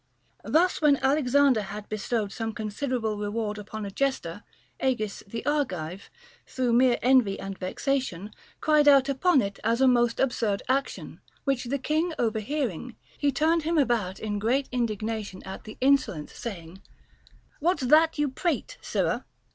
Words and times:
Thus 0.43 0.81
when 0.81 0.97
Alexander 0.97 1.61
had 1.61 1.87
bestowed 1.87 2.31
some 2.31 2.53
considerable 2.53 3.19
reward 3.19 3.59
upon 3.59 3.85
a 3.85 3.91
jester, 3.91 4.41
Agis 4.79 5.21
the 5.27 5.45
Argive, 5.45 6.09
through 6.47 6.73
mere 6.73 6.97
envy 7.03 7.39
and 7.39 7.55
vexation, 7.55 8.31
cried 8.61 8.87
out 8.87 9.09
upon 9.09 9.43
it 9.43 9.59
as 9.63 9.79
a 9.79 9.87
most 9.87 10.19
absurd 10.19 10.63
action; 10.67 11.21
which 11.43 11.65
the 11.65 11.77
king 11.77 12.13
overhearing, 12.17 12.95
he 13.15 13.31
turned 13.31 13.61
him 13.61 13.77
about 13.77 14.19
in 14.19 14.39
great 14.39 14.67
indignation 14.71 15.43
at 15.43 15.65
the 15.65 15.77
insolence, 15.81 16.33
saying, 16.33 16.81
What's 17.59 17.83
that 17.83 18.17
you 18.17 18.27
prate, 18.31 18.79
sirrah 18.81 19.23